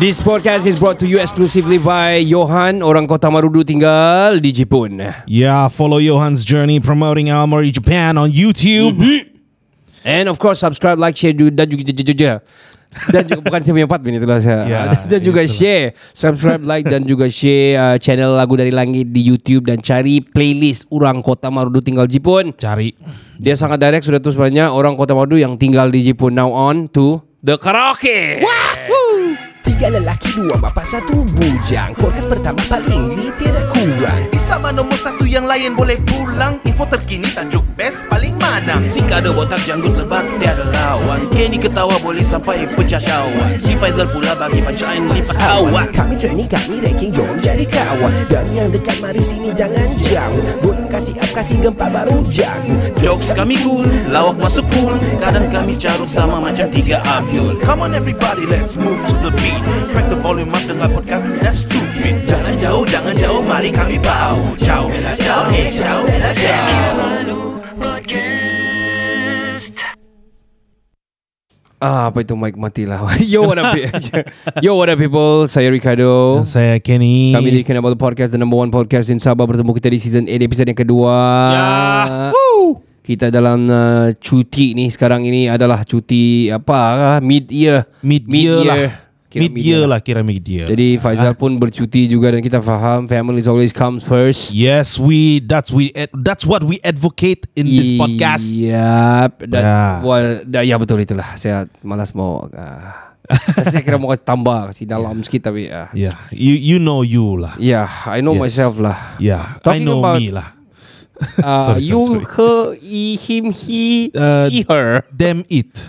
[0.00, 4.96] This podcast is brought to you exclusively by Johan, orang Kota Marudu tinggal di Jepun.
[5.28, 8.96] Yeah, follow Johan's journey promoting Almari Japan on YouTube.
[10.00, 11.84] And of course subscribe, like, share dan juga
[13.12, 14.64] dan juga bukan saya punya part ini itulah saya.
[14.64, 14.80] Ya,
[15.12, 15.58] dan juga itulah.
[15.60, 15.84] share,
[16.16, 20.88] subscribe, like dan juga share uh, channel lagu dari langit di YouTube dan cari playlist
[20.88, 22.56] orang Kota Marudu tinggal Jepun.
[22.56, 22.96] Cari.
[23.36, 26.88] Dia sangat direct sudah tulis banyak orang Kota Marudu yang tinggal di Jepun now on
[26.88, 28.40] to the karaoke.
[29.80, 31.96] Tiga lelaki, dua bapa, satu bujang.
[31.96, 34.28] Podcast pertama paling di tiada kurang.
[34.28, 39.00] Di sama nombor satu yang lain boleh pulang Info terkini tajuk best paling mana Si
[39.00, 44.36] kado botak janggut lebat tiada lawan Kenny ketawa boleh sampai pecah syawak Si Faizal pula
[44.36, 48.12] bagi pancaan lipat kawan Kami training, kami ranking, jom jadi kawan.
[48.28, 50.44] Dari yang dekat, mari sini jangan jauh.
[50.60, 52.76] Volume kasih up, kasih gempa baru jago.
[53.00, 57.96] Jokes kami cool, lawak masuk pool Kadang kami carut sama macam tiga Abdul Come on
[57.96, 62.54] everybody let's move to the beat Crack the volume up dengan podcast tidak stupid Jangan
[62.58, 66.94] jauh, jangan jauh, mari kami bau Ciao, bella ciao, eh ciao, bella ciao
[71.80, 73.00] Ah, apa itu mic matilah.
[73.24, 73.72] Yo what up?
[74.64, 75.48] Yo what up people?
[75.48, 76.44] Saya Ricardo.
[76.44, 77.32] Saya Kenny.
[77.32, 80.44] Kami di Kinabalu Podcast The number one podcast in Sabah Bertemu kita di season 8
[80.44, 81.16] Episode yang kedua
[81.56, 81.64] Ya.
[82.36, 82.84] Woo.
[83.00, 89.08] Kita dalam uh, cuti ni Sekarang ini adalah cuti Apa Mid year Mid year lah.
[89.30, 90.66] Kira Mid year lah kira mid year.
[90.66, 95.70] Jadi Faizal pun bercuti juga Dan kita faham Family always comes first Yes, we that's
[95.70, 98.42] we that's what we advocate in this podcast.
[98.50, 100.02] Yap Dan, Ya.
[100.02, 102.90] well, da, Ya betul itulah Saya malas mau uh,
[103.70, 107.38] Saya kira mau kasih tambah Kasih dalam sikit tapi uh, Yeah, you you know you
[107.38, 107.54] lah.
[107.62, 108.50] Yeah I know Yes.
[108.50, 110.58] myself lah Yeah, I Talking know about- me lah.
[111.38, 112.24] uh, Sorry, You, sorry.
[112.34, 115.86] her, he, him, he, Uh, she, her Damn it.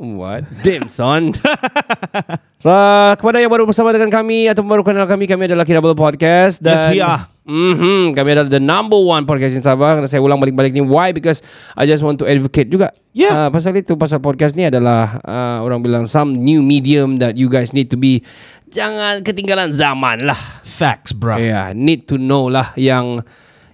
[0.00, 0.48] What?
[0.64, 1.36] Damn son
[2.60, 2.70] so,
[3.16, 6.84] Kepada yang baru bersama dengan kami Atau baru kenal kami Kami adalah Kinabalu Podcast Yes,
[6.88, 7.26] we are.
[7.42, 11.10] mm-hmm, Kami adalah the number one podcast in Sabah saya ulang balik-balik ni Why?
[11.10, 11.40] Because
[11.72, 13.48] I just want to advocate juga uh, Yeah.
[13.48, 17.72] Pasal itu Pasal podcast ni adalah uh, Orang bilang Some new medium That you guys
[17.72, 18.22] need to be
[18.70, 21.34] Jangan ketinggalan zaman lah Facts, bro.
[21.36, 23.26] Yeah, need to know lah Yang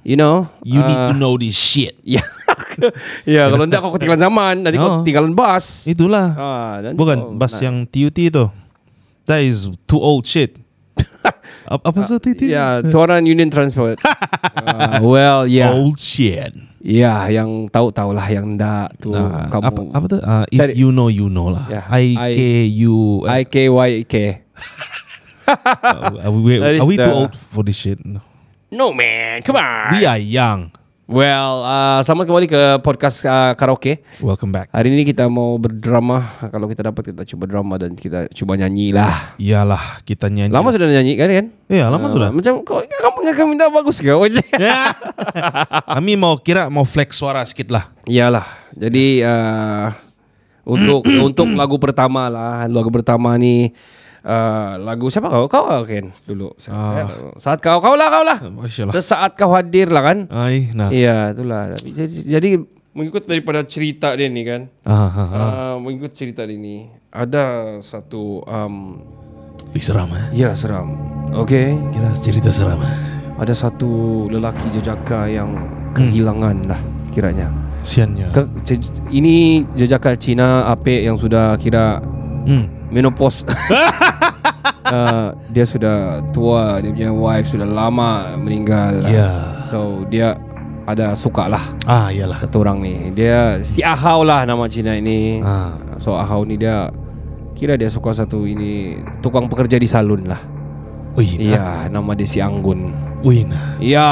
[0.07, 1.99] You know You need uh, to know this shit.
[2.07, 2.23] Ya,
[3.25, 4.97] ya kalau enggak kau ketinggalan zaman, nanti kau Oh.
[5.01, 5.89] ketinggalan bus.
[5.89, 6.27] Itulah.
[6.37, 7.61] Ah, dan Bukan kau- bas nah.
[7.65, 8.45] yang TUT itu.
[9.27, 10.55] That is too old shit.
[11.67, 12.41] Ap- apa sih TUT?
[12.47, 13.99] Ya, Tuaran Union Transport.
[14.55, 16.55] Ah, well, ya, Old shit.
[16.79, 19.63] ya, yang tahu tahulah yang enggak tuh Nah, kamu.
[19.67, 20.21] apa apa tuh?
[20.23, 21.67] Ah, if you know you know lah.
[21.67, 22.41] Ya, I K
[22.87, 23.27] U.
[23.27, 24.15] I K Y K.
[25.47, 28.03] Are we, That is are we too old for this shit?
[28.03, 28.19] No.
[28.71, 29.95] No man, come on.
[29.95, 30.75] We are young.
[31.07, 34.03] Well, uh, selamat kembali ke podcast uh, karaoke.
[34.19, 34.75] Welcome back.
[34.75, 36.27] Hari ini kita mau berdrama.
[36.51, 39.39] Kalau kita dapat kita coba drama dan kita coba nyanyi lah.
[39.39, 40.51] Iyalah kita nyanyi.
[40.51, 41.47] Lama sudah nyanyi kan kan?
[41.71, 42.29] Iya, lama Ah, sudah.
[42.35, 44.11] Macam kau kamu nggak kami dah bagus ke?
[44.11, 44.51] Ojek.
[45.95, 47.87] Kami mau kira mau flex suara sedikit lah.
[48.11, 48.75] Iyalah.
[48.75, 49.95] Jadi uh,
[50.67, 53.71] untuk untuk lagu pertama lah, lagu pertama ni
[54.27, 55.47] uh, lagu siapa kau?
[55.47, 56.51] Kau kau Ken dulu.
[56.67, 57.07] Ah.
[57.39, 58.39] Saat kau kau lah kau lah.
[58.43, 58.95] Masya Allah.
[58.95, 60.19] Sesaat kau hadir lah kan?
[60.29, 60.91] Ay, nah.
[60.91, 61.73] Iya, itulah.
[61.73, 62.51] Tapi Jadi, jadi
[62.93, 64.67] mengikut daripada cerita dia ni kan.
[64.83, 65.31] Ah, ah, ah.
[65.31, 69.01] Uh, mengikut cerita dia ni ada satu um,
[69.73, 70.25] Ih, seram eh.
[70.35, 70.97] ya seram.
[71.45, 71.77] Okay.
[71.91, 72.81] Kira cerita seram.
[72.81, 72.95] eh.
[73.37, 75.53] Ada satu lelaki jejaka yang
[75.93, 76.81] kehilangan lah
[77.13, 77.53] kiranya.
[77.85, 78.33] Siannya.
[78.33, 78.81] Ke, je-
[79.13, 82.01] ini jejaka Cina apek yang sudah kira
[82.47, 82.89] Hmm.
[82.89, 83.45] menopause.
[84.85, 85.97] uh, dia sudah
[86.31, 89.05] tua, dia punya wife sudah lama meninggal.
[89.05, 89.31] Ya.
[89.69, 90.39] So dia
[90.87, 92.39] ada suka lah Ah, iyalah.
[92.39, 93.11] satu orang ni.
[93.11, 95.43] Dia si Ahau lah nama Cina ini.
[95.43, 95.75] Ah.
[95.99, 96.95] So Ahau ni dia
[97.53, 100.39] kira dia suka satu ini tukang pekerja di salon lah.
[101.17, 101.45] Wih, nah.
[101.49, 102.93] Iya, nama dia si Anggun.
[103.25, 103.81] Wih, nah.
[103.81, 104.09] Iya,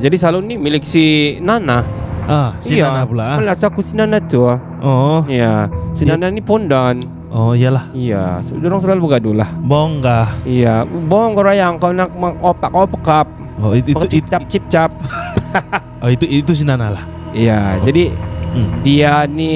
[0.00, 1.84] jadi salon ni milik si Nana.
[2.24, 3.24] Ah, si iya, Nana pula.
[3.28, 3.38] ah.
[3.38, 4.48] Malas aku si Nana tu.
[4.48, 4.56] ah.
[4.80, 7.04] Oh, Iya, si Nana ni pondan.
[7.32, 7.88] Oh iyalah.
[7.96, 9.48] Iya, so, orang selalu bergaduh lah.
[9.58, 10.44] Bongga.
[10.44, 13.26] Iya, bong kau rayang kau nak opak opakap.
[13.56, 14.90] Oh, itu itu, cip cip cap.
[16.02, 17.04] oh, itu itu si Nana lah.
[17.32, 18.12] Iya, jadi
[18.52, 18.84] Hmm.
[18.84, 19.48] dia ni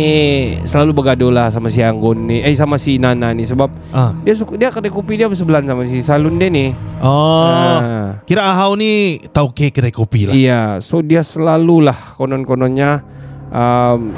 [0.64, 4.16] selalu bergaduh lah sama si Anggun ni, eh sama si Nana ni sebab Ah.
[4.24, 6.72] dia suka dia kedai kopi dia bersebelahan sama si salon dia ni.
[7.04, 7.76] Oh.
[7.76, 8.24] Ah.
[8.24, 10.32] Kira Ahau ni tahu ke kedai kopi lah.
[10.32, 13.04] Iya, so dia selalulah konon-kononnya
[13.52, 14.16] um,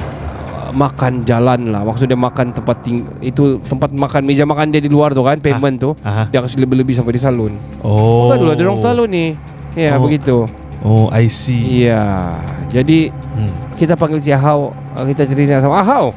[0.71, 1.83] makan jalan lah.
[1.83, 5.77] Maksudnya makan tempat ting itu tempat makan meja makan dia di luar tu kan payment
[5.79, 5.91] tu.
[6.01, 6.29] aha.
[6.29, 7.57] Dia kasih lebih-lebih sampai di salon.
[7.81, 8.27] Oh.
[8.27, 9.27] Bukan dulu ada orang salon ni.
[9.73, 10.03] Ya Oh.
[10.03, 10.37] begitu.
[10.79, 11.83] Oh, I see.
[11.83, 12.39] Iya.
[12.69, 13.55] Jadi Hmm.
[13.75, 16.11] kita panggil si Ahau, kita cerita sama Ahau.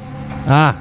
[0.44, 0.74] Ah,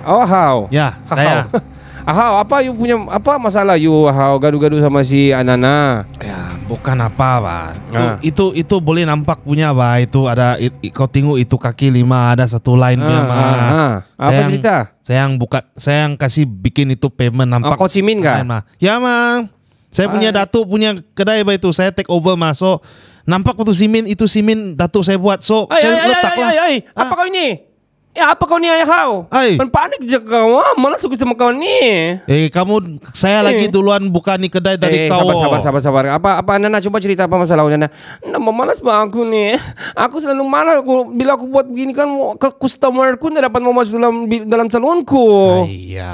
[0.00, 0.66] Oh Ahau.
[0.68, 1.14] ya, Ahau.
[1.14, 1.38] saya.
[2.10, 6.02] Ahau, apa you punya apa masalah you Ahau gaduh-gaduh sama si Anana?
[6.18, 7.68] Ya, bukan apa, Pak.
[7.86, 8.14] Itu, Ah.
[8.18, 10.10] itu itu boleh nampak punya, Pak.
[10.10, 13.38] Itu ada i- i- kau tengok itu kaki lima ada satu line punya, Pak.
[13.38, 13.92] ah.
[14.18, 14.76] Apa Sayang- cerita?
[15.00, 17.78] Saya yang buka, saya yang kasih bikin itu payment nampak.
[17.78, 18.42] Oh, kau simin kah?
[18.42, 18.62] line, Pak.
[18.82, 19.46] Ya, Mang.
[19.86, 20.42] Saya punya Ah.
[20.42, 21.70] datuk punya kedai Pak itu.
[21.70, 22.82] Saya take over masuk.
[23.22, 25.46] Nampak waktu simin itu simin datuk saya buat.
[25.46, 26.74] So, Ay, saya ay, ay, letak ay, ay, ay.
[26.90, 27.16] Apa Ah.
[27.16, 27.69] kau ini?
[28.10, 29.30] Ya, apa kau ni Ahau?
[29.30, 29.54] Ay.
[29.54, 30.58] Pan panik je kau.
[30.58, 32.18] Ah, mana suka sama kau ni?
[32.18, 33.44] Eh, kamu saya Eh.
[33.46, 35.22] lagi duluan buka ni kedai dari eh, kau.
[35.22, 36.04] sabar, sabar, sabar, sabar.
[36.18, 37.86] Apa, apa Nana coba cerita apa masalah Nana?
[38.20, 39.54] Nana, malas bang aku ni.
[39.94, 43.70] Aku selalu malas aku bila aku buat begini kan ke customer ku tidak dapat mau
[43.70, 45.24] masuk dalam dalam salonku.
[45.70, 46.12] Iya,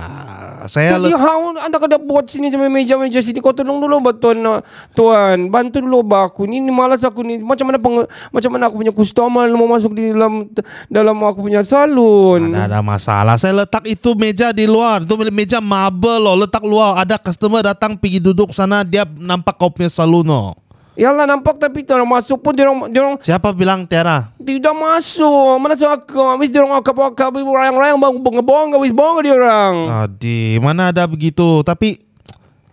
[0.69, 4.21] saya Jadi le- how anda kada buat sini sampai meja-meja sini kau tolong dulu buat
[4.21, 4.61] tuan uh,
[4.93, 8.69] tuan bantu dulu bah aku ni, ni malas aku ni macam mana peng, macam mana
[8.69, 10.45] aku punya customer mau masuk di dalam
[10.87, 11.86] dalam aku punya salon.
[11.87, 13.35] Ada ada masalah.
[13.39, 15.07] Saya letak itu meja di luar.
[15.07, 16.35] Itu meja marble loh.
[16.43, 17.01] Letak luar.
[17.01, 18.83] Ada customer datang pergi duduk sana.
[18.83, 20.59] Dia nampak kau punya salon loh.
[20.97, 24.33] Yalah nampak tapi orang masuk pun dia orang dia orang Siapa bilang Tiara?
[24.41, 25.61] tidak masuk.
[25.61, 30.09] Mana suka wis dia orang akap akap rayang-rayang bang bongga wis dia orang.
[30.09, 31.61] Adi, mana ada begitu.
[31.61, 32.01] Tapi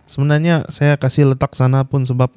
[0.08, 2.32] sebenarnya saya kasih letak sana pun sebab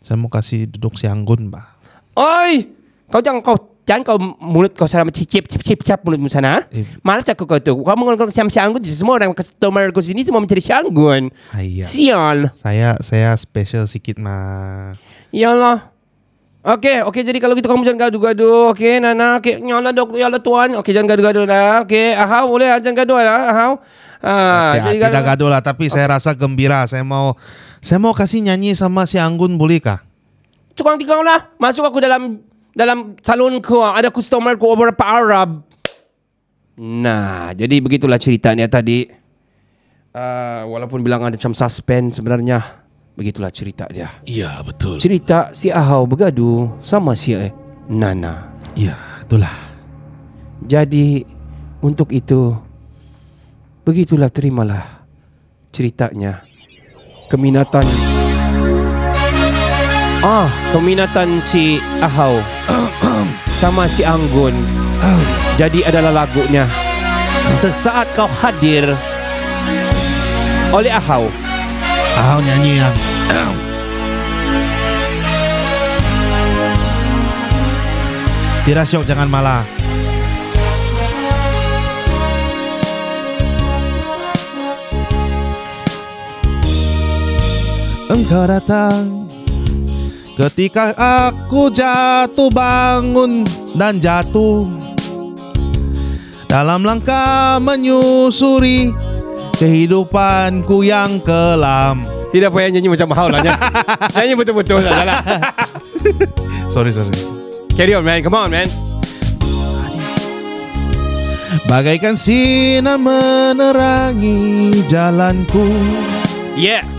[0.00, 1.76] saya mau kasih duduk si Anggun, Pak.
[2.16, 2.72] Oi,
[3.12, 6.68] kau jangan kau jangan kau mulut kau sama cicip cip cip cip mulutmu sana.
[6.68, 6.84] Eh.
[7.00, 7.72] Malas aku kau tu.
[7.72, 11.32] Kamu ngomong siam si anggun semua orang customer ku sini semua mencari si anggun.
[11.56, 11.88] Ayah.
[11.88, 12.38] Sial.
[12.52, 14.92] Saya saya special sikit mah.
[15.32, 15.96] Iyalah.
[16.68, 18.76] Okey, okey jadi kalau gitu kamu jangan gaduh-gaduh.
[18.76, 20.76] Okey, Nana, okey, nyala dok, nyala tuan.
[20.76, 21.80] Okey, jangan gaduh-gaduh dah.
[21.86, 23.72] Okey, ahau boleh jangan gaduh lah, ahau.
[24.18, 26.84] Ah, Ya, jadi tidak gaduh lah, tapi saya rasa gembira.
[26.84, 27.38] Saya mau
[27.78, 30.02] saya mau kasih nyanyi sama si Anggun boleh kah?
[30.74, 31.46] Cukang tikau lah.
[31.56, 32.42] Masuk aku dalam
[32.78, 33.82] dalam salon ku.
[33.82, 35.66] Ada customer ku beberapa Arab.
[36.78, 39.10] Nah, jadi begitulah ceritanya tadi.
[40.14, 42.86] Uh, walaupun bilang ada macam suspense sebenarnya.
[43.18, 44.22] Begitulah cerita dia.
[44.30, 45.02] Iya, betul.
[45.02, 47.50] Cerita si Ahau bergaduh sama si eh,
[47.90, 48.54] Nana.
[48.78, 48.94] Iya,
[49.26, 49.50] itulah.
[50.62, 51.26] Jadi
[51.82, 52.54] untuk itu
[53.82, 55.02] begitulah terimalah
[55.74, 56.46] ceritanya.
[57.26, 57.84] Keminatan
[60.22, 62.38] Ah, keminatan si Ahau
[63.58, 64.54] sama si Anggun.
[65.58, 66.68] Jadi adalah lagunya.
[67.58, 68.86] Sesaat kau hadir
[70.70, 71.26] oleh Ahau.
[72.18, 72.96] Ah, nyanyi yang.
[78.68, 79.64] Tidak syok jangan malah.
[88.08, 89.17] Engkau datang
[90.38, 93.42] ketika aku jatuh bangun
[93.74, 94.70] dan jatuh
[96.46, 98.94] dalam langkah menyusuri
[99.58, 102.06] kehidupanku yang kelam.
[102.28, 103.40] Tidak payah nyanyi macam Ahau lah.
[103.42, 103.58] Nyanyi,
[104.14, 105.02] nyanyi betul-betul lah.
[105.02, 105.20] lah.
[106.70, 107.10] Sorry, sorry.
[107.72, 108.68] Carry on man, come on man.
[111.68, 115.68] Bagaikan sinar menerangi jalanku
[116.58, 116.97] Yeah.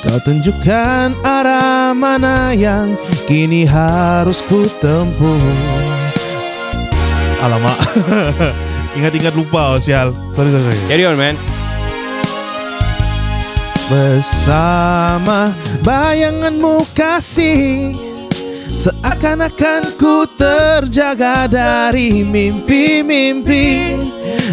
[0.00, 2.96] Kau tunjukkan arah mana yang
[3.28, 5.36] kini harus ku tempuh.
[7.44, 7.76] Alamak.
[8.96, 10.16] Ingat-ingat lupa oh, sial.
[10.32, 10.80] Sorry, sorry, sorry.
[10.88, 11.36] Carry on man.
[13.92, 15.52] Bersama
[15.84, 18.09] bayanganmu kasih
[18.74, 23.96] Seakan-akan ku terjaga dari mimpi-mimpi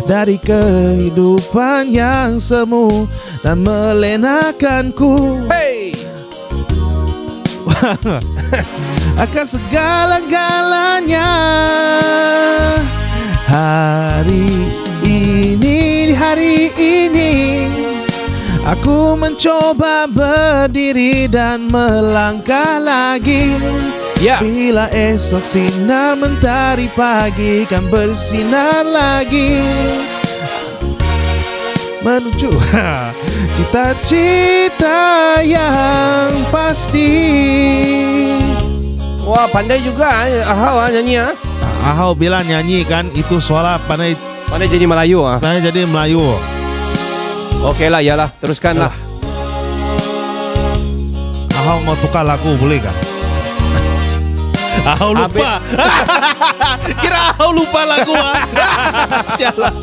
[0.06, 3.06] Dari kehidupan yang semu
[3.46, 5.94] Dan melenakanku Hey.
[9.24, 11.30] Akan segala-galanya
[13.48, 14.50] Hari
[15.06, 17.34] ini, hari ini
[18.68, 23.56] Aku mencoba berdiri dan melangkah lagi
[24.18, 24.42] Ya.
[24.42, 29.62] Bila esok sinar mentari pagi kan bersinar lagi
[32.02, 32.50] Menuju
[33.62, 37.14] cita-cita yang pasti
[39.22, 41.34] Wah, pandai juga eh, Ahau ah nyanyi ah.
[41.86, 44.18] Ahau bilang nyanyi kan itu suara pandai
[44.50, 45.38] Pandai jadi Melayu ah.
[45.38, 46.26] pandai jadi Melayu
[47.58, 48.94] Okey lah, yalah, teruskan lah.
[51.58, 53.07] Ahau mau tukar lagu boleh kah?
[54.96, 55.60] Aku lupa.
[57.04, 58.36] Kira aku lupa lagu ah.
[59.40, 59.76] Sialan.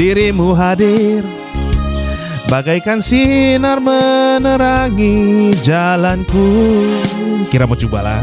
[0.00, 1.20] Dirimu hadir
[2.48, 6.48] Bagaikan sinar menerangi jalanku
[7.52, 8.22] Kira mau coba lah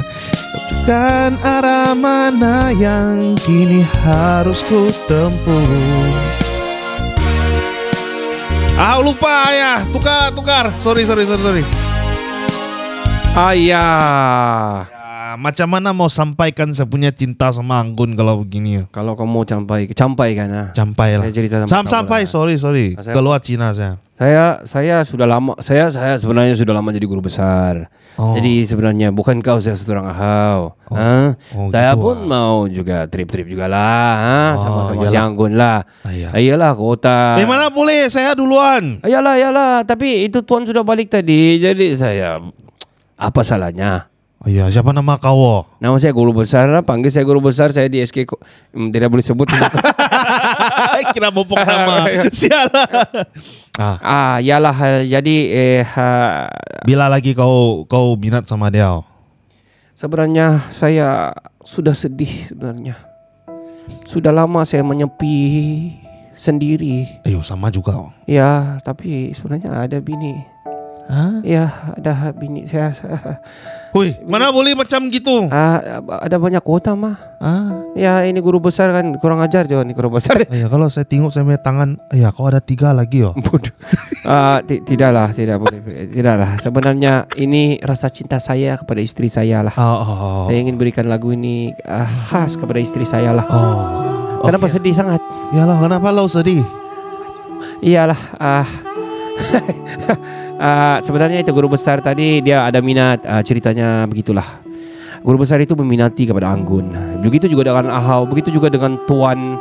[0.51, 6.10] Tentukan arah mana yang kini harus ku tempuh
[8.74, 11.63] Ah lupa ya Tukar tukar Sorry sorry sorry sorry
[13.38, 14.97] Ayah.
[15.27, 19.43] Ya, Macam mana mau sampaikan saya punya cinta sama Anggun kalau begini ya Kalau kamu
[19.43, 20.67] campai, campai kan ah.
[20.72, 22.31] Sampai lah Saya cerita sama Sam, kamu Sampai lah.
[22.31, 26.89] sorry sorry Saya- Keluar Cina saya Saya saya sudah lama saya saya sebenarnya sudah lama
[26.89, 27.86] jadi guru besar.
[28.17, 28.34] Oh.
[28.34, 30.74] Jadi sebenarnya bukan kau saya satu orang ahau.
[30.89, 31.38] Hah?
[31.53, 32.25] Oh, saya gitu pun ah.
[32.25, 34.39] mau juga trip-trip juga lah, ha?
[34.57, 35.13] Oh, sama-sama si.
[35.13, 35.86] Anggun lah.
[36.01, 36.57] Ah, iya.
[36.74, 37.38] Kota.
[37.38, 41.62] Eh mana boleh saya duluan Iyalah, iyalah, tapi itu tuan sudah balik tadi.
[41.62, 42.41] Jadi saya
[43.22, 44.10] apa salahnya?
[44.48, 46.80] Iya siapa nama kau Nama saya guru besar, lah.
[46.80, 48.32] panggil saya guru besar, saya di SK
[48.72, 49.51] Hmm, tidak boleh sebut.
[51.13, 52.88] Kira mau pok nama Sialah
[53.77, 56.48] ah, ah, iyalah jadi eh ha,
[56.88, 59.04] Bila lagi kau kau minat sama dia
[59.98, 61.34] Sebenarnya saya
[61.68, 62.96] sudah sedih sebenarnya.
[64.08, 65.36] Sudah lama saya menyepi
[66.32, 67.10] sendiri.
[67.25, 70.38] Ayo sama juga Ya, tapi sebenarnya ada bini.
[71.07, 71.39] Hah?
[71.39, 72.91] Ya, ada bini saya.
[73.95, 77.15] Hui, mana boleh macam gitu Ah, ada banyak kuota mah.
[77.39, 77.71] ah.
[77.95, 80.43] Ya, ini guru besar kan kurang ajar juga nih guru besar.
[80.51, 83.71] Ya kalau saya tengok saya punya tangan Ya kau ada tiga lagi oh Bodoh.
[84.27, 85.79] Ah, ti- tidaklah, tidak boleh.
[86.11, 86.59] Tidaklah.
[86.59, 89.71] Sebenarnya ini rasa cinta saya kepada istri saya lah.
[89.73, 90.43] Oh, oh, oh.
[90.45, 93.47] Saya ingin berikan lagu ini ah, khas kepada istri saya lah.
[93.47, 93.79] oh.
[94.43, 95.23] Kenapa sedih sangat?
[95.49, 96.61] Yalah kenapa lo sedih
[97.79, 98.67] Iyalah ah
[100.57, 104.65] ah, sebenarnya itu guru besar tadi dia ada minat ah, ceritanya begitulah.
[105.25, 106.93] Guru besar itu meminati kepada Anggun.
[107.25, 109.57] Begitu juga dengan Ahau, begitu juga dengan Tuan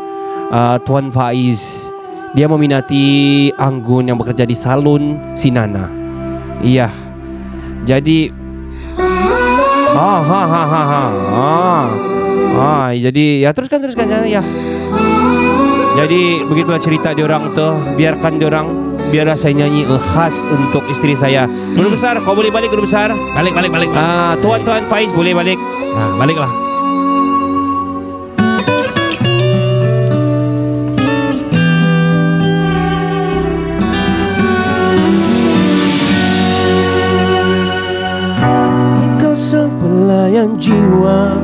[0.53, 1.93] ah, Tuan Faiz.
[2.37, 5.89] Dia meminati Anggun yang bekerja di salon Sinana.
[6.61, 6.93] Iya.
[7.87, 8.29] Jadi
[9.97, 11.05] ha, ha, ha, ha.
[11.33, 11.87] Ah,
[12.57, 14.41] ah, jadi ya teruskan teruskan ya.
[14.41, 14.43] ya.
[15.97, 17.97] Jadi begitulah cerita diorang tuh.
[17.97, 18.86] Biarkan diorang
[19.17, 21.49] biarlah saya nyanyi khas untuk istri saya.
[21.49, 23.17] Guru besar, kau boleh balik guru besar.
[23.33, 25.57] Balik balik balik Ah, tuan tuan Faiz boleh balik.
[25.97, 26.53] Nah baliklah
[39.01, 41.41] Engkau sang pelayan jiwa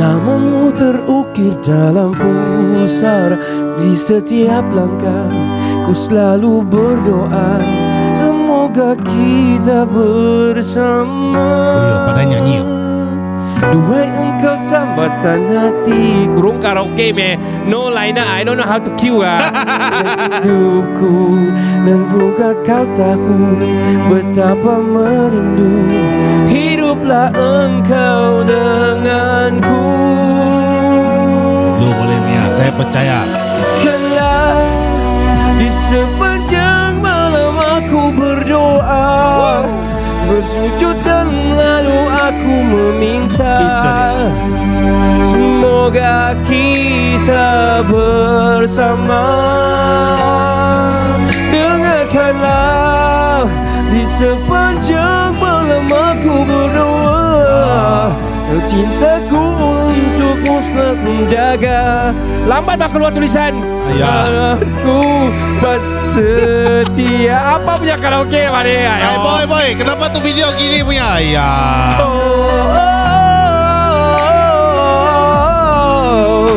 [0.00, 3.36] Namamu terukir dalam pusara
[3.76, 5.57] Di setiap langkah
[5.88, 7.56] Ku selalu berdoa
[8.12, 11.48] Semoga kita bersama.
[11.80, 12.64] Oh pada nyanyi ya?
[13.72, 16.28] Duhai engkau tambatan hati.
[16.28, 19.40] Kurung karaoke me No liner I don't know how to cue ah.
[20.44, 21.56] Hidupku
[21.88, 23.64] Dan juga kau tahu
[24.12, 25.88] Betapa merindu
[26.52, 29.84] Hiduplah engkau denganku.
[31.80, 33.37] Lo boleh Mia Saya percaya
[35.68, 39.68] di sepanjang malam aku berdoa.
[40.24, 43.60] Bersujud dan lalu aku meminta.
[45.28, 49.28] Semoga kita bersama.
[51.52, 53.44] Dengarkanlah
[53.92, 58.16] di sepanjang malam aku berdoa.
[58.64, 59.44] Cintaku
[60.96, 62.12] menjaga
[62.44, 63.54] Lambat dah keluar tulisan
[63.92, 64.28] Ya.
[64.56, 65.00] Aku
[65.64, 68.94] bersetia Apa punya karaoke mana ya?
[69.00, 71.50] Eh boy boy Kenapa tuh video gini punya Ya
[76.08, 76.52] Oh.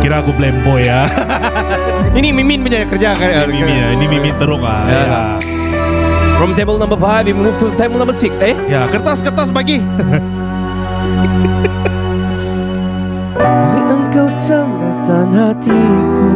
[0.00, 1.06] Kira aku playboy ya
[2.18, 3.46] Ini Mimin punya kerja kan?
[3.46, 5.02] Ini Mimi ya Ini Mimi teruk ah Ya.
[5.02, 5.22] ya.
[6.38, 8.54] From table number 5 we move to table number 6 eh?
[8.70, 9.82] ya kertas kertas bagi
[15.08, 16.32] tambatan hatiku.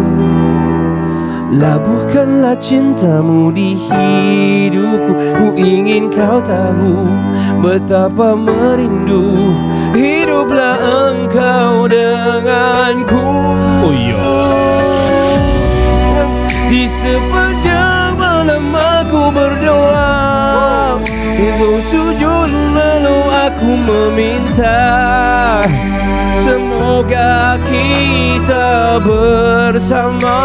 [1.53, 5.13] Labuhkanlah cintamu di hidupku.
[5.13, 7.13] Ku ingin kau tahu
[7.61, 9.53] Betapa merindu
[9.93, 13.21] Hiduplah engkau denganku.
[13.85, 14.33] Oh iya.
[16.73, 20.17] Di sepanjang malam aku berdoa
[21.37, 24.87] Itu sujud lalu aku meminta
[26.39, 30.39] Semoga kita bersama.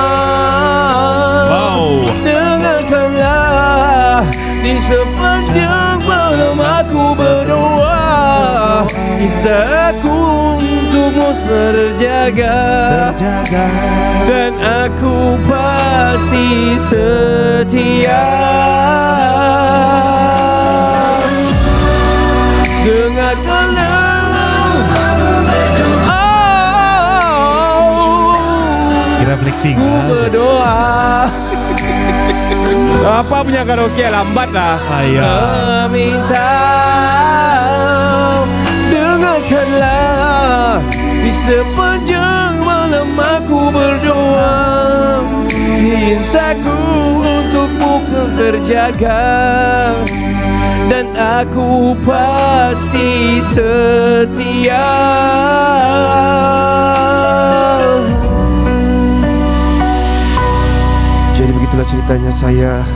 [1.48, 2.06] Wow.
[2.22, 4.26] Dengarkanlah
[4.62, 8.86] Di sepanjang malam aku berdoa
[9.18, 10.22] Cintaku
[10.62, 12.62] untukmu terjaga
[14.30, 18.26] Dan aku pasti setia
[22.88, 22.96] Oh
[29.20, 29.76] Kira flexing.
[29.76, 30.08] Ku ah.
[30.08, 30.80] berdoa.
[33.08, 34.08] Apa punya karaoke?
[34.08, 34.80] Lambat lah.
[34.88, 35.36] Ah, ya.
[35.92, 36.56] Minta
[38.88, 40.80] Dengarkanlah.
[40.96, 44.56] Di sepanjang malam aku berdoa.
[45.52, 46.80] Cintaku
[47.20, 49.28] untukmu kan terjaga
[50.88, 54.88] Dan aku pasti setia
[61.36, 62.88] Jadi begitulah ceritanya saya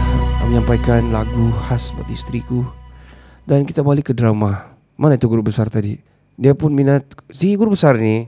[0.47, 2.63] menyampaikan lagu khas buat istriku
[3.43, 5.99] Dan kita balik ke drama Mana itu guru besar tadi?
[6.39, 8.23] Dia pun minat Si guru besar ni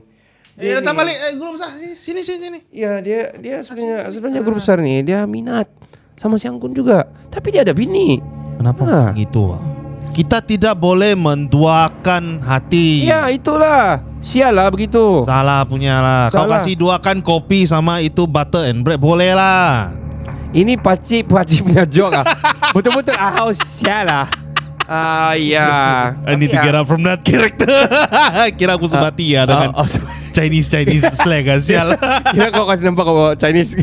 [0.54, 1.18] Eh, datang balik.
[1.18, 1.74] Eh, guru besar.
[1.98, 2.58] Sini, sini, sini.
[2.70, 5.66] Ya dia dia sebenarnya sebenarnya guru besar ni dia minat
[6.14, 7.10] sama si Anggun juga.
[7.26, 8.43] Tapi dia ada bini.
[8.56, 9.10] Kenapa Ah.
[9.12, 9.54] gitu?
[9.54, 9.62] ah?
[10.14, 13.02] Kita tidak boleh menduakan hati.
[13.02, 13.98] Ya itulah.
[14.22, 15.26] Sial lah begitu.
[15.26, 16.30] Salah punya lah.
[16.30, 16.62] Kau Salah.
[16.62, 19.90] kasih duakan kopi sama itu butter and bread boleh lah.
[20.54, 22.22] Ini pakcik punya joke lah.
[22.78, 24.30] Betul-betul ah sial lah.
[24.84, 25.68] Ah ya.
[26.24, 27.68] I need to get out from that character.
[28.58, 29.88] Kira aku sebati ya dengan Oh, oh,
[30.36, 31.88] Chinese Chinese slang ah, sial.
[32.34, 33.78] Kira kau kasih nampak kau Chinese.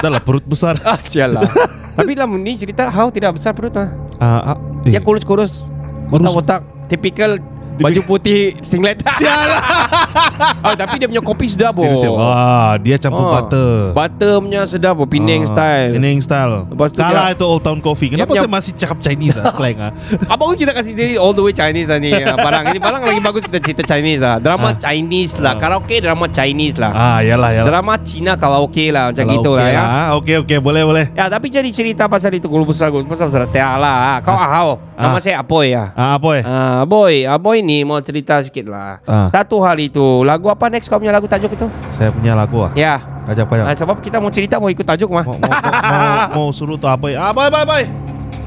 [0.00, 0.78] Dah lah perut besar.
[0.86, 1.44] ah sial lah.
[1.98, 3.90] Tapi dalam ni cerita how tidak besar perut lah.
[4.22, 4.56] Ah,
[4.86, 5.66] eh, Dia kurus-kurus.
[6.10, 7.38] Otak-otak typical
[7.80, 9.00] baju putih singlet.
[9.16, 9.62] Sial lah.
[10.66, 12.14] oh, tapi dia punya kopi sedap oh.
[12.14, 13.32] Wah, dia campur Oh.
[13.32, 13.70] butter.
[13.92, 15.90] Butter punya sedap oh, Penang Ah, style.
[15.94, 16.54] Penang style.
[16.66, 18.08] Lepas tu Kalah dia- itu Old Town Coffee.
[18.10, 19.92] Kenapa saya masih cakap Chinese ah, slang ah?
[20.32, 23.20] Apa kita kasih jadi all the way Chinese lah ni ah, Barang ini barang lagi
[23.20, 24.74] bagus kita cerita Chinese lah Drama Ah.
[24.74, 27.68] Chinese lah Karaoke drama Chinese lah Ah, yalah yalah.
[27.68, 31.04] Drama Cina karaoke lah Macam Kalau gitu lah ya Ah, Okey okey boleh boleh.
[31.12, 35.20] Ya tapi jadi cerita pasal itu Guru besar besar Sertia lah Kau ahau Nama Ah.
[35.20, 36.42] saya Apoy ya Ah, eh?
[36.42, 38.98] Ah, boy, Aboy ni mau cerita sikit lah.
[39.04, 39.28] Ah.
[39.28, 41.66] Satu hal itu, lagu apa next kau punya lagu tajuk itu?
[41.88, 42.72] Saya punya lagu ah.
[42.74, 42.98] Ya.
[43.24, 43.76] Ajak Ah, payah.
[43.76, 45.22] sebab kita mau cerita mau ikut tajuk mah.
[45.22, 47.06] Mau, mau, mau, mau suruh tu apa?
[47.14, 47.86] Ah, bye bye bye.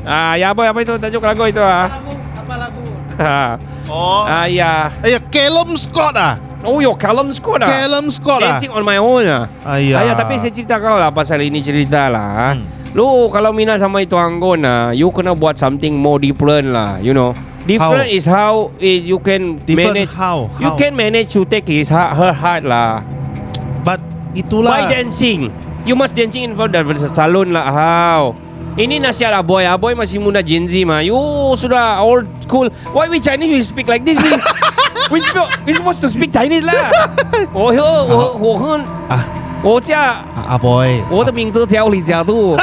[0.04, 1.88] Ah, ya boy, apa itu tajuk lagu itu ah?
[1.88, 2.82] Lagu apa lagu?
[3.16, 3.52] ah,
[3.88, 4.24] Oh.
[4.48, 4.92] ya.
[5.04, 6.36] Eh, Callum Scott ah.
[6.64, 7.68] Oh, yo, Callum Scott ah.
[7.68, 8.56] Callum Scott ah.
[8.56, 9.48] Dancing on my own ah.
[9.64, 10.00] Ah, ya.
[10.00, 12.56] Ah, ya, tapi saya cerita kau lah pasal ini cerita lah.
[12.56, 12.64] Hmm.
[12.94, 17.12] Lu kalau minat sama itu Anggon ah, you kena buat something more different lah, you
[17.12, 17.32] know.
[17.64, 18.18] Different how?
[18.20, 20.12] is how is you can Different manage.
[20.12, 20.52] How?
[20.52, 20.60] how?
[20.60, 23.00] You can manage to take his her heart lah.
[23.88, 24.04] But
[24.36, 24.68] itulah.
[24.68, 25.48] By dancing,
[25.88, 27.64] you must dancing in front of the salon lah.
[27.72, 28.22] How?
[28.74, 29.64] Ini nasihat ah, Aboy.
[29.70, 31.00] Aboy ah, masih muda Gen Z mah.
[31.06, 31.16] You
[31.56, 32.68] sudah old school.
[32.92, 34.18] Why we Chinese we speak like this?
[34.18, 34.34] We
[35.14, 36.90] we, speak, we supposed to speak Chinese lah.
[37.54, 37.80] Oh, oh, ah.
[37.80, 38.80] oh, oh, oh, oh, oh.
[39.14, 39.24] Ah,
[39.63, 41.03] 我家 ah, ah boy.
[41.11, 42.55] 我的名字叫李家度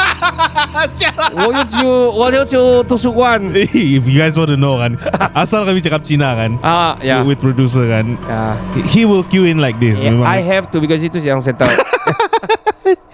[0.95, 1.12] Sial.
[1.36, 2.56] 我就去我就去
[2.88, 4.95] 图书馆 If you guys want to know kan,
[5.36, 8.56] asal kami cakap Cina kan, Ah ya with producer kan, Ya
[8.88, 10.00] he will cue in like this.
[10.00, 10.28] Yeah, memang.
[10.28, 11.67] I have to because itu yang saya tahu.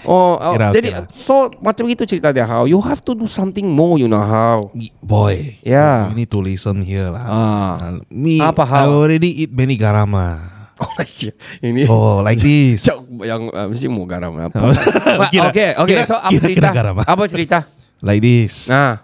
[0.06, 1.02] oh, oh Kira, jadi kira.
[1.18, 4.70] so macam itu cerita dia how you have to do something more you know how.
[5.02, 5.58] boy.
[5.66, 6.14] Yeah.
[6.14, 7.26] You need to listen here lah.
[7.26, 7.74] Ah.
[7.98, 8.94] Uh, Me, Apa I hal?
[8.94, 10.55] already eat many garama.
[10.77, 11.33] Oh, iya.
[11.61, 12.85] ini So like this.
[12.85, 14.77] Cok, yang uh, mesti mau garam apa.
[15.33, 15.95] Kira- Oke, oke.
[16.05, 16.59] So apa kira- cerita?
[16.59, 16.95] kira garam.
[17.01, 17.59] Apa cerita?
[17.99, 18.69] like this.
[18.69, 19.01] Nah,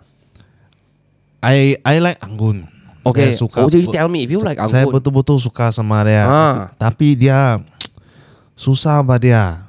[1.41, 2.69] I I like Anggun.
[3.03, 3.17] oke.
[3.17, 3.59] Saya suka.
[3.59, 5.01] Oh, jadi tell me if you like Saya Anggun.
[5.01, 6.23] betul-betul suka sama dia.
[6.23, 6.57] Ah.
[6.77, 7.57] Tapi dia
[8.53, 9.65] susah sama dia.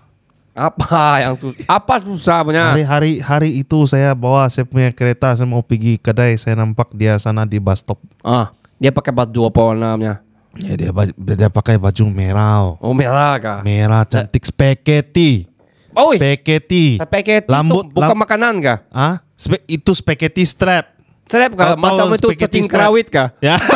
[0.53, 1.65] Apa yang susah?
[1.65, 2.69] Apa susah punya?
[2.69, 7.17] Hari-hari hari itu saya bawa saya punya kereta saya mau pergi kedai saya nampak dia
[7.17, 7.97] sana di bus stop.
[8.21, 10.21] Ah, dia pakai baju apa warnanya?
[10.61, 12.77] Ya dia dia pakai baju merah.
[12.77, 13.59] Oh, merah kah?
[13.65, 15.49] Merah cantik spaghetti.
[15.93, 16.97] Oh, Spaghetti.
[16.97, 18.77] spaghetti Lambut- itu bukan lam- makanan kah?
[18.89, 20.89] Ah, Spe- itu spaghetti strap.
[21.29, 21.77] Strap kah?
[21.77, 23.29] Macam itu cacing kerawit kah?
[23.41, 23.57] Ya.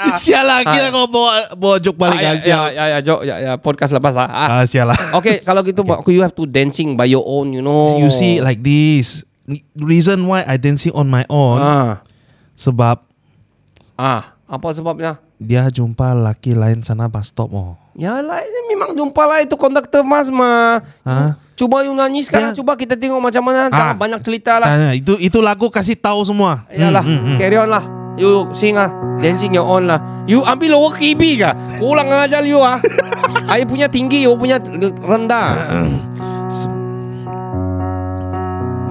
[0.20, 2.64] Sialah kira kau bawa bawa jok balik ah, ah, ya, sial.
[2.72, 4.28] ya, ya, Jo, ya, ya, podcast lepas lah.
[4.28, 4.48] Ah.
[4.60, 4.96] Ah, sialah.
[5.18, 8.00] Oke, kalau gitu you have to dancing by your own, you know.
[8.00, 9.28] You see like this.
[9.76, 11.92] Reason why I dancing on my own Ah,
[12.54, 13.02] sebab
[13.98, 15.18] ah, apa sebabnya?
[15.40, 17.72] Dia jumpa laki lain sana bus stop oh.
[17.96, 20.84] Ya lah, ini memang jumpa lah itu konduktor mas mah.
[21.00, 21.36] Ah.
[21.56, 22.56] Coba you nyanyi sekarang, Ya.
[22.56, 23.68] coba kita tengok macam mana.
[23.68, 23.92] Ah.
[23.92, 24.68] Banyak cerita lah.
[24.68, 26.64] Nah, itu itu lagu kasih tahu semua.
[26.68, 27.38] Yalah, Hmm, hmm, hmm.
[27.40, 27.84] carry on lah.
[28.16, 30.00] You sing lah, dancing your own lah.
[30.28, 31.52] You ambil lower KB kah?
[31.80, 32.76] Kurang ajar you ah.
[33.52, 34.60] Air punya tinggi, you punya
[35.00, 35.48] rendah.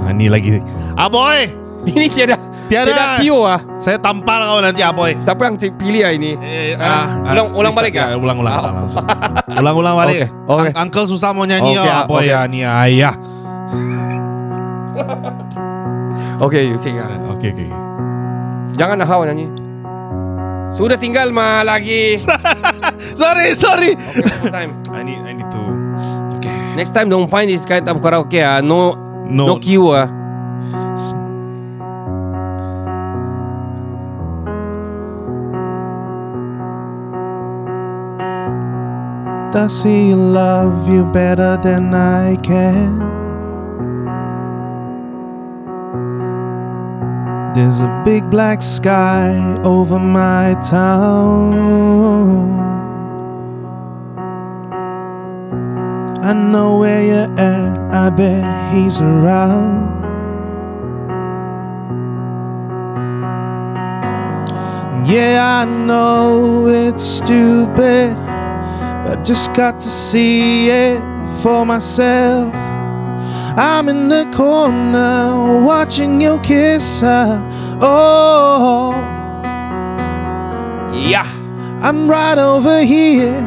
[0.02, 0.62] Ah, ini lagi.
[0.98, 1.59] Ah boy.
[1.90, 2.36] Ini tiada
[2.70, 2.86] Tiada.
[2.94, 3.58] Tidak Tio ah.
[3.82, 5.18] Saya tampar kau nanti Aboy.
[5.18, 6.38] Siapa yang pilih ah ini?
[6.38, 8.14] Eh, Ah, ah, ulang ah, ulang bisa, balik ya, ah?
[8.14, 8.86] Ulang ulang Ah, ulang.
[9.58, 10.20] Ulang ulang balik.
[10.30, 12.30] Ang- Uncle susah mau nyanyi Oke, oh, ah, Aboy oke.
[12.30, 13.16] ya nih ayah.
[16.40, 17.10] Oke, you sing ah.
[17.30, 17.68] Oke oke.
[18.76, 19.50] Jangan hau nyanyi.
[20.72, 22.16] Sudah tinggal mah lagi.
[23.18, 23.98] Sorry sorry.
[23.98, 24.72] Okay, one time.
[24.94, 25.62] I need I need to.
[26.38, 26.54] Okay.
[26.78, 28.62] Next time don't find this kind of karaoke ah.
[28.62, 28.94] No
[29.26, 29.60] no, No.
[29.60, 30.08] queue ah.
[39.52, 43.00] Does he love you better than I can?
[47.56, 52.60] There's a big black sky over my town.
[56.22, 59.90] I know where you're at, I bet he's around.
[65.08, 68.16] Yeah, I know it's stupid,
[69.10, 71.02] but just got to see it
[71.42, 72.54] for myself.
[73.58, 77.42] I'm in the corner watching you kiss her.
[77.82, 78.92] Oh,
[80.94, 81.28] Yeah.
[81.82, 83.42] I'm right over here.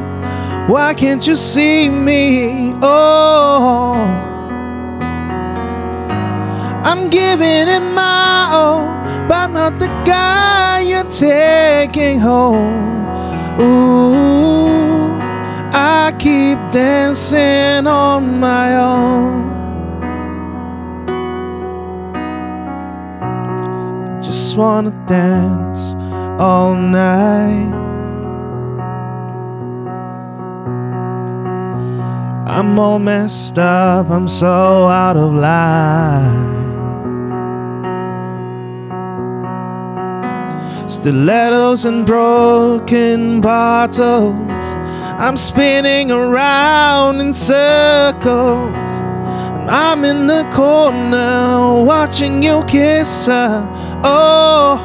[0.67, 2.75] Why can't you see me?
[2.83, 3.93] Oh,
[6.91, 8.87] I'm giving it my all,
[9.29, 12.83] but not the guy you're taking home.
[13.61, 14.02] Ooh, I
[16.23, 19.43] keep dancing on my own.
[24.23, 25.97] Just wanna dance
[26.39, 27.75] all night.
[32.47, 36.53] I'm all messed up, I'm so out of line.
[40.87, 44.82] Stilettos and broken bottles.
[45.23, 48.75] I'm spinning around in circles.
[49.71, 53.71] I'm in the corner watching you kiss her.
[54.03, 54.81] Oh,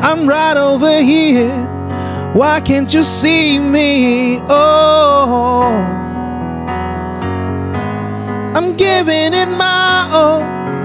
[0.00, 1.62] I'm right over here.
[2.32, 4.40] Why can't you see me?
[4.48, 5.74] Oh,
[8.56, 10.40] I'm giving it my all.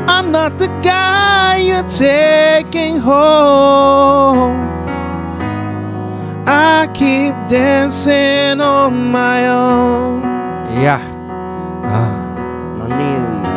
[0.10, 4.75] I'm not the guy you're taking home.
[6.46, 10.22] I keep dancing on my own.
[10.78, 11.02] Ya.
[11.82, 12.14] Ah,
[12.86, 13.10] Nani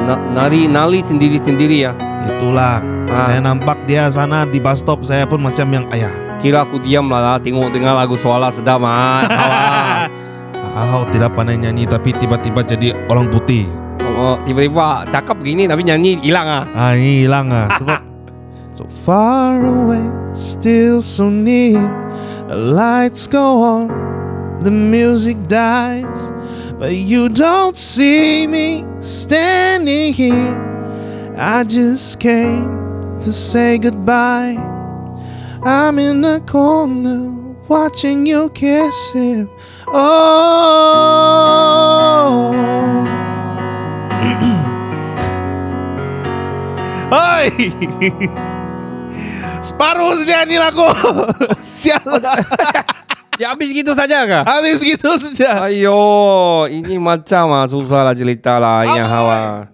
[0.08, 1.92] na, nari nali sendiri-sendiri ya.
[2.24, 2.80] itulah.
[3.12, 3.28] Ah.
[3.28, 5.04] Saya nampak dia sana di bus stop.
[5.04, 6.12] Saya pun macam yang ayah.
[6.40, 9.20] Kira aku diam lah, tengok dengar lagu Suara sedap ah.
[10.72, 11.04] Awak.
[11.04, 13.68] Ah, tidak pandai nyanyi tapi tiba-tiba jadi orang putih.
[14.16, 16.64] Oh, tiba-tiba cakap gini tapi nyanyi hilang ah.
[16.72, 17.68] Ah, ini hilang ah.
[18.78, 22.07] So far away, still so near.
[22.48, 26.30] The lights go on, the music dies,
[26.78, 31.34] but you don't see me standing here.
[31.36, 34.56] I just came to say goodbye.
[35.62, 37.32] I'm in the corner
[37.68, 39.50] watching you kiss him.
[39.88, 41.04] Oh.
[49.68, 50.84] Separuh saja nih lagu.
[51.78, 52.00] Sial.
[53.38, 54.42] Ya habis gitu saja kah?
[54.42, 55.70] Habis gitu saja.
[55.70, 55.94] Ayo,
[56.66, 59.70] ini macam ah susah lah cerita lah ini hawa.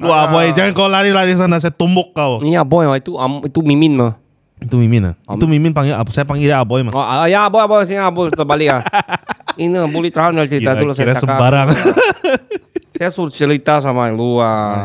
[0.00, 2.40] Wah boy, jangan kau lari-lari sana, saya tumbuk kau.
[2.40, 4.16] Ini aboy mah itu am, itu mimin mah.
[4.64, 5.14] Itu Mimin ah.
[5.36, 6.08] Itu Mimin panggil apa?
[6.08, 6.96] Saya panggil dia Aboy mah.
[6.96, 8.80] Oh, ah, ya aboy aboy sini aboy terbalik ah.
[9.60, 11.28] Ini boleh tahan lah cerita dulu saya kira cakap.
[11.28, 11.68] sembarang.
[12.94, 14.78] Saya suruh cerita sama lu ah.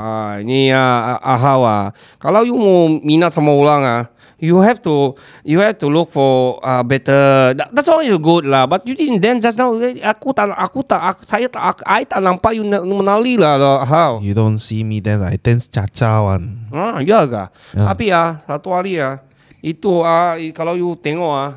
[0.00, 1.92] ah ini ya ah, hawa.
[2.16, 4.02] Kalau you mau minat sama orang ah,
[4.40, 5.12] you have to
[5.44, 7.52] you have to look for uh, better.
[7.52, 8.64] That, that's all is good lah.
[8.64, 9.76] But you didn't dance just now.
[9.76, 13.60] Aku tak aku tak aku, saya tak aku, I tak nampak you na- menali lah
[13.60, 14.24] lah how.
[14.24, 16.64] You don't see me dance, I dance cacawan.
[16.72, 17.52] Ah, ya kah?
[17.76, 17.92] Ya.
[17.92, 19.20] Tapi ya, satu hari ya,
[19.60, 21.50] itu ah, kalau you tengok ah,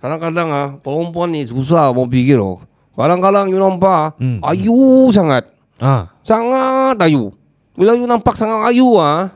[0.00, 2.64] kadang-kadang ah, perempuan ni susah mau pikir oh.
[2.92, 4.38] Kadang-kadang you nampak, Hmm.
[4.44, 5.48] ayu sangat.
[5.80, 7.32] Ah, Sangat ayu.
[7.72, 9.32] Bila you nampak sangat ayu ah,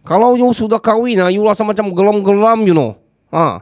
[0.00, 2.94] kalau you sudah kahwin ah, you rasa macam gelam-gelam you know.
[3.28, 3.58] Ah.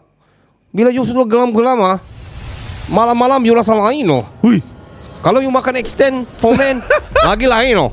[0.69, 1.97] Bila you sudah gelam-gelam ah,
[2.87, 4.25] malam-malam you rasa lain oh.
[4.41, 4.61] hui.
[5.21, 6.85] Kalau you makan extend fomen,
[7.29, 7.91] lagi lain oh.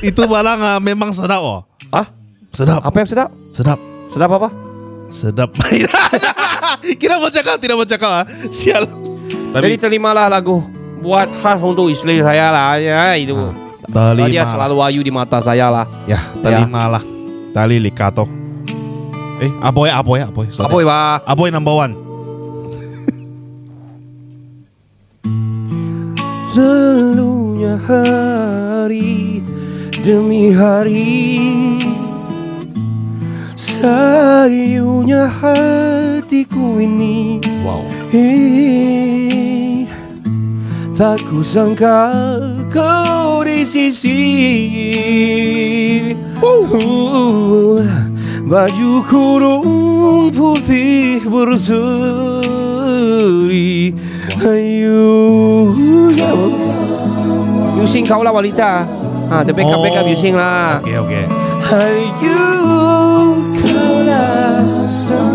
[0.00, 1.60] Itu barang ah, memang sedap oh.
[1.88, 2.04] Ah,
[2.52, 2.84] Sedap.
[2.84, 3.28] apa yang sedap?
[3.50, 3.78] Sedap.
[4.12, 4.48] Sedap apa?
[5.08, 5.50] Sedap.
[7.00, 8.24] Kira mau cakap, tidak mau cakap ah.
[8.46, 8.84] Sial.
[9.50, 10.62] Jadi Tapi terimalah lagu
[11.02, 13.34] buat khas untuk istri saya lah ya itu.
[13.90, 15.86] Telima dia selalu ayu di mata saya lah.
[16.06, 17.02] Ya, telima lah.
[17.50, 18.30] Tali likato.
[19.42, 20.46] Eh, Aboy, Aboy, Aboy.
[20.54, 20.70] sorry.
[20.70, 20.98] Apa ba?
[21.26, 21.98] Aboy number one.
[26.54, 29.42] Lalunya hari
[30.04, 31.78] demi hari
[33.58, 37.99] Sayunya hatiku ini Wow.
[38.10, 39.86] Hei,
[40.98, 42.10] Tak kusangka
[42.66, 44.18] kau di sisi
[46.42, 47.78] uh,
[48.42, 51.94] Baju kurung putih berseri
[54.42, 55.70] Ayu
[57.78, 58.90] You sing kau lah wanita.
[59.30, 59.86] Ah, the backup Oh.
[59.86, 60.82] backup you sing lah.
[60.82, 61.22] Oke, oke.
[61.78, 62.42] Ayu
[63.54, 64.58] kaulah
[64.90, 65.29] Saya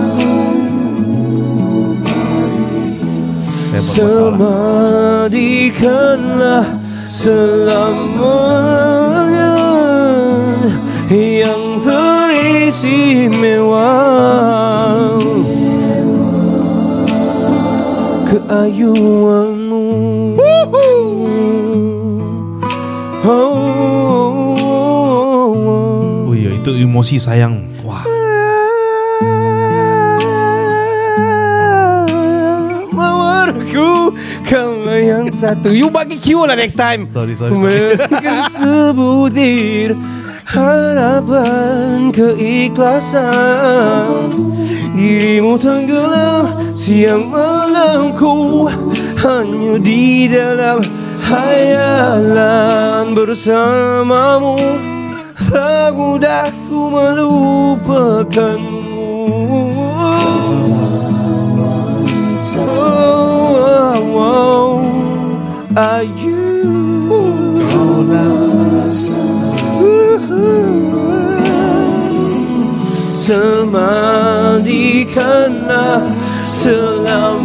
[3.75, 6.63] Semadikanlah
[7.03, 7.91] selamanya
[11.11, 13.91] Yang teristimewa
[18.31, 19.83] Keayuanmu
[20.39, 21.27] oh, oh,
[23.27, 24.31] oh.
[26.31, 27.64] Wih, itu emosi sayang.
[35.45, 37.05] Satu You bagi cue lah next time.
[37.13, 38.01] sorry, sorry, sorry.
[38.49, 39.93] Sebutir
[40.49, 43.29] harapan keikhlasan
[44.95, 48.65] Dirimu tenggelam siang malamku
[49.21, 50.79] Hanya di dalam
[51.21, 54.55] hayalan bersamamu
[55.51, 58.74] Tak mudah ku melupakanmu
[65.75, 66.39] Ayu.
[73.11, 76.07] Semadikanlah
[76.47, 77.43] selamanya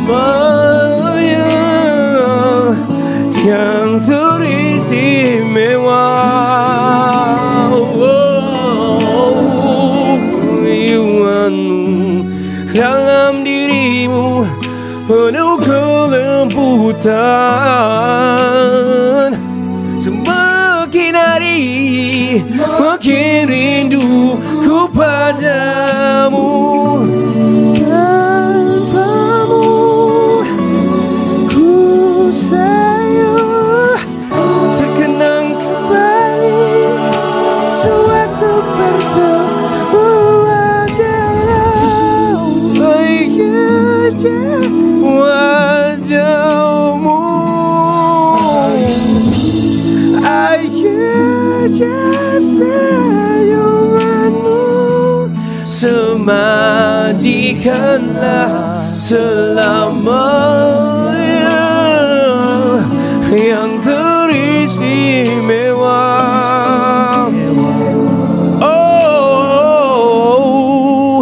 [3.42, 6.06] Yang teristimewa.
[10.70, 12.22] Iwanmu
[12.70, 14.46] dalam dirimu
[15.10, 17.39] penuh kelembutan
[57.60, 59.92] Semadikanlah selamanya
[63.28, 66.08] Yang teristimewa
[68.64, 71.20] Oh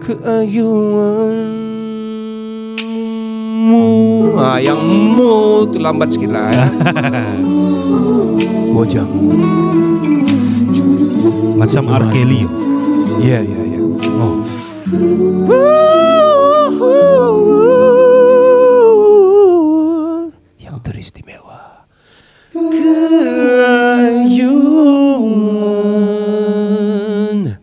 [0.00, 1.84] Keayuanmu
[4.40, 6.48] Ah, yang mu tu lambat sikit lah.
[6.48, 6.64] Ya.
[8.80, 9.36] Wajahmu
[11.56, 12.04] macam R.
[12.12, 12.46] Kelly.
[13.20, 13.80] Ya ya ya
[14.20, 14.44] Oh,
[20.56, 21.84] Yang teristimewa
[26.10, 27.56] Keayuan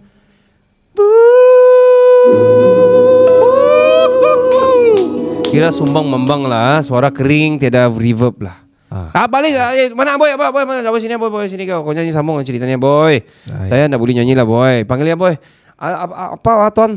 [5.48, 8.67] Kira sumbang membang lah, suara kering, tiada reverb lah.
[9.14, 9.24] Ah.
[9.24, 11.82] Ah, balik ah, eh, mana boy, apa boy, mana boy sini boy, boy sini kau.
[11.82, 13.24] Kau nyanyi sambung ceritanya boy.
[13.46, 13.70] Baik.
[13.70, 14.84] Saya ndak boleh nyanyi lah boy.
[14.84, 15.34] Panggil ya boy.
[15.76, 16.92] Ah, apa, apa, apa tuan?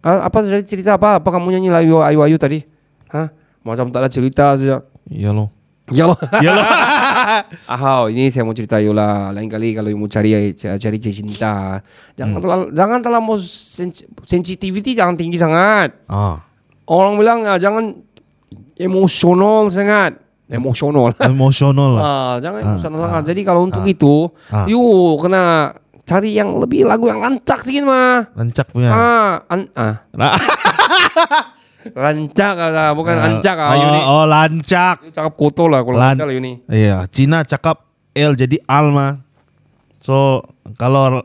[0.00, 1.20] Ah, apa tadi cerita apa?
[1.20, 2.64] Apa kamu nyanyi lah ayu ayu, ayu tadi?
[3.08, 3.28] Hah?
[3.60, 4.80] Macam tak ada cerita saja.
[5.06, 5.52] iya loh.
[5.90, 6.14] Ya loh.
[6.38, 6.64] Iya loh.
[7.74, 9.34] Ahau, ini saya mau cerita you lah.
[9.34, 11.82] Lain kali kalau you mau cari cari cinta,
[12.14, 12.40] jangan Hmm.
[12.40, 15.98] terlalu jangan terlalu sens- sensitivity jangan tinggi sangat.
[16.06, 16.40] Ah,
[16.86, 17.98] Orang bilang ah, jangan
[18.76, 20.16] emosional sangat.
[20.50, 21.14] Emosional.
[21.30, 22.02] emosional lah.
[22.02, 23.24] ah, jangan Ah, emosional ah, sangat.
[23.30, 24.14] Jadi kalau untuk ah, itu,
[24.50, 24.66] ah.
[24.66, 24.82] you
[25.16, 28.34] kena cari yang lebih lagu yang lancak sedikit mah.
[28.34, 28.90] Lancak punya.
[28.90, 29.94] Ah, an, ah.
[31.80, 33.70] Lancak ah, bukan Ah, lancak ah.
[33.70, 34.00] oh, you ni.
[34.04, 34.96] oh, lancak.
[35.08, 36.52] Cakap kotor lah kalau Lan- lancak lah you ni.
[36.66, 39.22] Iya, Cina cakap L jadi Alma.
[39.96, 40.44] So,
[40.76, 41.24] kalau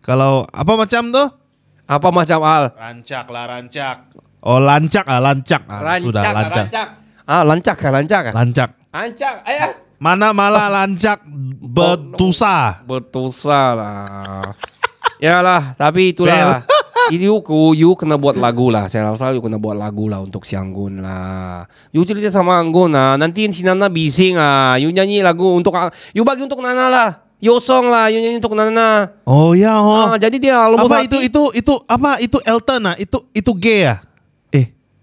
[0.00, 1.28] kalau apa macam tuh?
[1.86, 2.64] Apa macam al?
[2.70, 3.96] Rancak lah, rancak.
[4.40, 5.62] Oh, lancak ah, lancak.
[5.64, 6.64] Ah, Rancak, sudah ah, lancak.
[6.68, 6.88] rancak.
[7.30, 7.94] Ah, lancak kah?
[7.94, 8.34] Lancak kah?
[8.34, 8.74] Lancak.
[8.90, 9.46] Lancak.
[9.46, 9.70] Ayah.
[10.02, 11.22] Mana malah lancak
[11.62, 12.82] betusa.
[12.82, 14.50] Berdosa lah.
[15.22, 16.66] Yalah, tapi itulah.
[17.14, 17.38] You,
[17.78, 18.90] you kena buat lagu lah.
[18.90, 21.70] Saya rasa you kena buat lagu lah untuk si Anggun lah.
[21.94, 23.14] You cerita sama Anggun lah.
[23.14, 24.74] Nanti si Nana bising ah.
[24.74, 25.70] You nyanyi lagu untuk
[26.10, 27.08] You bagi untuk Nana lah.
[27.38, 28.10] You song lah.
[28.10, 29.22] You nyanyi untuk Nana.
[29.22, 30.10] Oh ya, oh.
[30.10, 31.14] Ah, jadi dia lembut apa hati.
[31.14, 32.94] itu itu itu apa itu Elton ah?
[32.98, 34.02] Itu itu gay ya?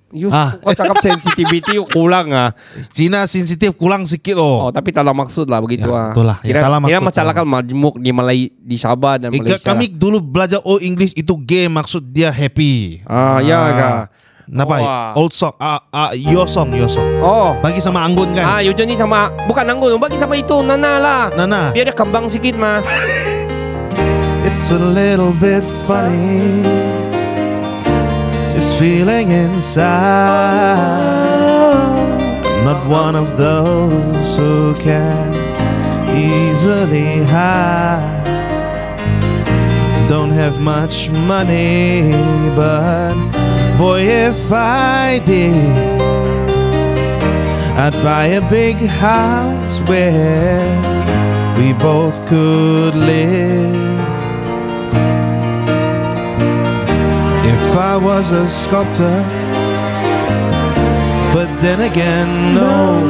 [0.08, 0.56] Eh, You Ah.
[0.56, 2.56] kau cakap sensitivity kurang ah.
[2.96, 4.68] Cina sensitif kurang sedikit oh.
[4.68, 6.08] Oh, tapi tak maksud lah begitu Ya, ah.
[6.10, 6.38] betul lah.
[6.40, 7.36] Ya, Kira, tak ada kira maksud masalah lah.
[7.36, 9.68] kan majmuk di Malay di Sabah dan Eh, Malaysia.
[9.68, 13.04] kami dulu belajar oh English itu gay maksud dia happy.
[13.04, 14.00] Ah, ya kah?
[14.48, 14.76] Kenapa?
[14.80, 15.12] Wah.
[15.20, 17.04] Old song, ah, ah, your song, your song.
[17.20, 17.60] Oh.
[17.60, 18.48] Bagi sama Anggun kan?
[18.48, 21.24] Ah, nyanyi sama bukan Anggun, bagi sama itu Nana lah.
[21.36, 21.76] Nana.
[21.76, 22.80] Biar dia kembang sikit mah.
[24.48, 26.87] It's a little bit funny.
[28.58, 29.86] This feeling inside.
[32.44, 35.32] I'm not one of those who can
[36.18, 38.24] easily hide.
[40.10, 42.10] Don't have much money,
[42.56, 43.14] but
[43.78, 46.02] boy, if I did,
[47.78, 50.66] I'd buy a big house where
[51.60, 53.87] we both could live.
[57.78, 59.22] I was a sculptor,
[61.32, 63.02] but then again, no,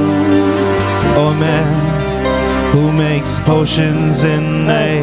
[1.18, 5.02] or man who makes potions in a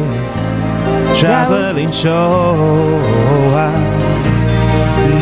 [1.19, 2.55] traveling show.
[3.55, 3.73] I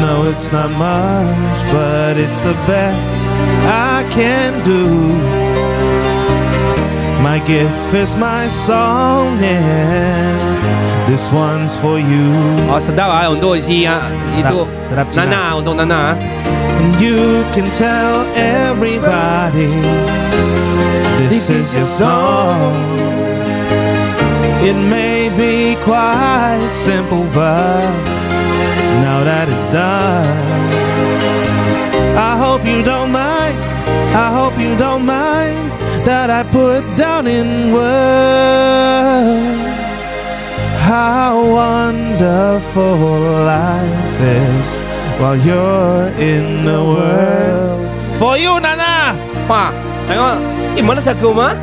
[0.01, 3.27] know it's not much, but it's the best
[3.65, 5.42] I can do.
[7.45, 12.31] Gift is my song, and this one's for you.
[12.71, 13.99] Oh, sedap ah untuk si ah,
[14.39, 15.27] itu sedap Cina.
[15.27, 16.15] Nana untuk Nana.
[16.79, 19.75] And you can tell everybody
[21.19, 22.79] this is your song.
[24.63, 27.91] It may be quite simple, but
[29.03, 30.31] now that it's done,
[32.15, 33.59] I hope you don't mind.
[34.15, 35.72] I hope you don't mind
[36.05, 39.61] that I put down in words
[40.83, 42.99] how wonderful
[43.47, 44.67] life is
[45.15, 47.79] while you're in the world.
[48.19, 49.15] For you, Nana.
[49.47, 49.71] Pak,
[50.11, 50.35] tengok.
[50.75, 51.55] Eh, mana cakap mah?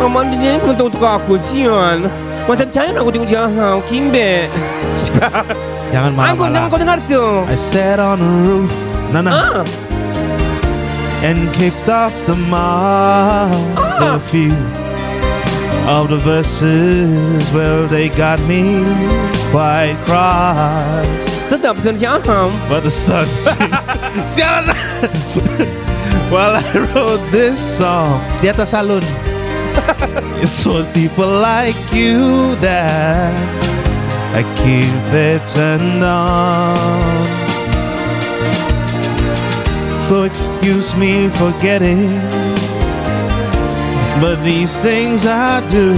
[0.00, 2.08] Ah, mana dia pun untuk aku sian.
[2.48, 4.48] Macam saya nak aku tengok dia ha, Kimbe.
[4.96, 6.64] Jangan Anggun, jangan marah-marah.
[6.70, 7.22] kau dengar tu.
[7.50, 8.72] I sat on the roof,
[9.12, 9.60] Nana, Ah,
[11.22, 13.52] and kicked off the mark.
[14.00, 14.52] A few
[15.88, 18.84] of the verses, well, they got me
[19.50, 21.06] quite cross.
[21.46, 22.50] sedap macam si Aham.
[22.66, 23.46] But the sun's
[26.26, 29.02] While I wrote this song Di atas salon
[30.42, 33.30] It's for people like you that
[34.34, 37.25] I keep it turned on
[40.08, 42.06] So excuse me for getting
[44.20, 45.88] But these things I do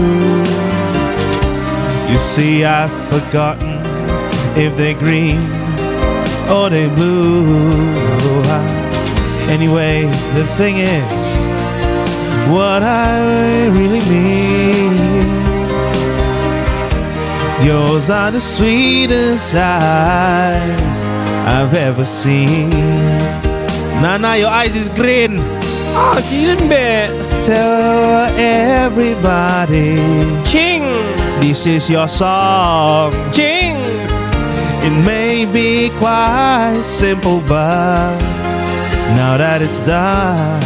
[2.11, 3.81] You see I've forgotten
[4.57, 5.59] If they're green
[6.51, 7.45] or they're blue.
[9.51, 10.03] Anyway,
[10.35, 11.39] the thing is,
[12.49, 14.97] what I really mean.
[17.67, 21.05] Yours are the sweetest eyes
[21.47, 23.18] I've ever seen.
[24.03, 25.41] Nana, your eyes is green.
[25.99, 27.11] Ah, Kirin be.
[27.43, 29.97] Tell everybody
[30.45, 30.85] Ching.
[31.41, 33.13] this is your song.
[33.33, 33.77] Ching.
[34.87, 38.17] It may be quite simple, but
[39.19, 40.63] now that it's done,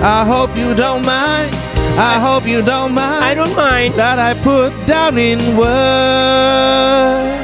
[0.00, 1.50] I hope you don't mind.
[1.96, 3.94] I hope you don't mind I don't mind.
[3.94, 7.43] that I put down in words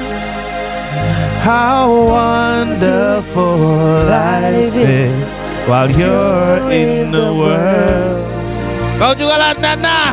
[1.40, 3.57] how wonderful
[4.05, 8.20] life is while you're in the world.
[9.01, 10.12] Kau juga lah, Nana.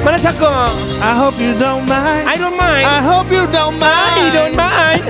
[0.00, 0.72] Mana cakap?
[1.04, 2.24] I hope you don't mind.
[2.24, 2.84] I don't mind.
[2.88, 4.16] I hope you don't mind.
[4.16, 5.04] I don't mind.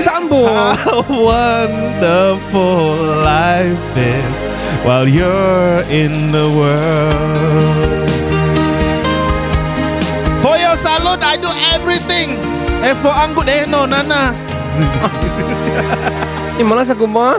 [0.00, 0.48] Sambung.
[0.80, 4.38] How wonderful life is
[4.82, 8.08] while you're in the world.
[10.42, 12.40] For your salute, I do everything.
[12.80, 14.32] And for Anggut, eh no, Nana.
[16.64, 17.36] Mana aku mah?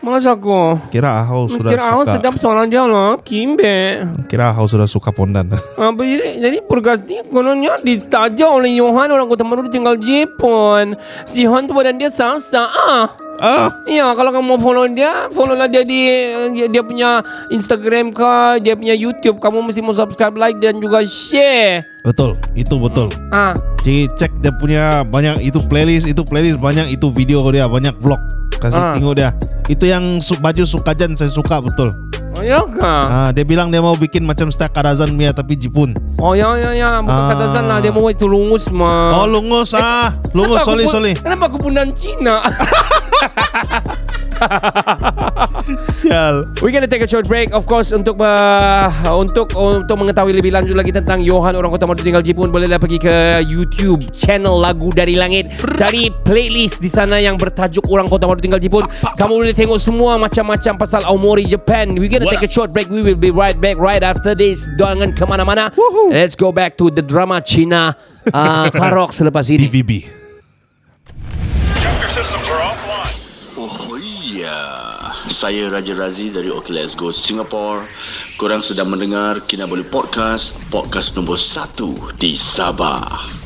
[0.00, 0.80] Masa ko?
[0.88, 2.14] Kira Ahau sudah Kira awak suka.
[2.16, 3.20] sedap seorang dia lah.
[3.20, 4.00] Kimbe.
[4.26, 5.52] Kira Ahau sudah suka Pondan.
[5.76, 10.96] Ah, jadi, jadi Purgasti kononnya ditaja oleh Johan orang Kota Baru tinggal Jepun.
[11.24, 12.64] Si Johan tu badan dia sasa.
[12.64, 13.12] Ah.
[13.38, 16.08] ah, Iya, kalau kamu mau follow dia, follow lah dia di
[16.52, 17.20] dia, dia punya
[17.50, 19.36] Instagram ke, dia punya YouTube.
[19.36, 21.84] Kamu mesti mau subscribe, like dan juga share.
[22.00, 23.12] betul, itu betul.
[23.28, 27.92] Ah, Cik cek dia punya banyak itu playlist, itu playlist banyak itu video dia banyak
[27.96, 28.20] vlog.
[28.56, 28.92] Kasih Ah.
[28.92, 29.32] tengok dia.
[29.70, 31.94] Itu yang su- baju Sukajan saya suka betul.
[32.32, 33.04] oh ya kah?
[33.06, 35.94] Ah, dia bilang dia mau bikin macam stek Karazan Mia tapi Jepun.
[36.16, 37.28] Oh ya ya ya, bukan Ah.
[37.28, 39.14] kata sana dia mau itu lungus mah.
[39.16, 41.14] Oh lungus ah, lungus pun- sorry.
[41.14, 42.42] Kenapa aku pundan Cina?
[45.90, 46.48] Sial.
[46.62, 50.74] We gonna take a short break of course untuk uh, untuk untuk mengetahui lebih lanjut
[50.76, 55.14] lagi tentang Johan orang Kota Madu tinggal Jepun bolehlah pergi ke YouTube channel Lagu dari
[55.16, 58.86] Langit dari playlist di sana yang bertajuk Orang Kota Madu tinggal Jepun.
[59.16, 61.92] Kamu boleh tengok semua macam-macam pasal Aomori Japan.
[61.94, 62.90] We gonna take a short break.
[62.90, 64.68] We will be right back right after this.
[64.76, 65.72] Jangan kemana-mana.
[66.10, 67.94] Let's go back to the drama Cina
[68.32, 69.66] uh, Farok selepas ini.
[69.66, 69.90] DVB.
[72.10, 72.69] Oh iya,
[75.30, 77.86] saya Raja Razi dari OK Let's Go Singapore.
[78.34, 83.39] Korang sedang mendengar Kinabalu Podcast, podcast nombor 1 di Sabah.